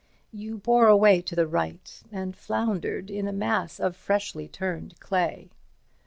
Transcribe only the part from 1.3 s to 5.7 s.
the right, and floundered in a mass of freshly turned clay.